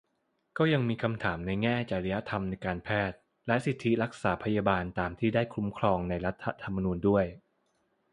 [0.57, 3.17] ก็ยังมีคำถามในแง่จริยธรรมการแพทย์
[3.47, 7.25] และสิทธิรักษาพยาบาลตามที่ได้คุ้มครองในรัฐธรรมนูญด้วย